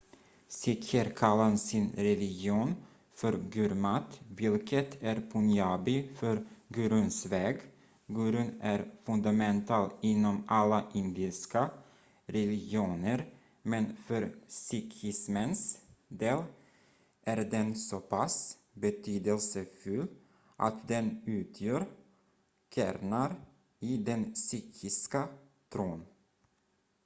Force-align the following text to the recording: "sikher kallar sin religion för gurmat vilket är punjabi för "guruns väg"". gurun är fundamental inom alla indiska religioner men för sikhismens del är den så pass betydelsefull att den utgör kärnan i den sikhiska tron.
"sikher 0.53 1.09
kallar 1.15 1.55
sin 1.55 1.93
religion 1.95 2.75
för 3.13 3.37
gurmat 3.51 4.21
vilket 4.35 5.03
är 5.03 5.29
punjabi 5.31 6.09
för 6.15 6.45
"guruns 6.67 7.25
väg"". 7.25 7.61
gurun 8.07 8.61
är 8.61 8.91
fundamental 9.03 9.91
inom 10.01 10.43
alla 10.47 10.91
indiska 10.93 11.71
religioner 12.25 13.33
men 13.61 13.95
för 13.95 14.35
sikhismens 14.47 15.81
del 16.07 16.43
är 17.23 17.37
den 17.45 17.75
så 17.75 17.99
pass 17.99 18.57
betydelsefull 18.73 20.07
att 20.55 20.87
den 20.87 21.21
utgör 21.25 21.85
kärnan 22.75 23.33
i 23.79 23.97
den 23.97 24.35
sikhiska 24.35 25.29
tron. 25.69 26.05